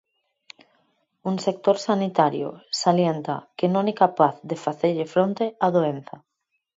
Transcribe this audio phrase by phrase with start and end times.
[1.31, 2.49] Un sector sanitario,
[2.83, 6.17] salienta, que non é capaz de facerlle fronte á doenza.